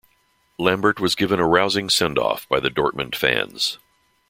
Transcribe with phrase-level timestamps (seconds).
[0.57, 3.77] Lambert was given a rousing send off by the Dortmund fans.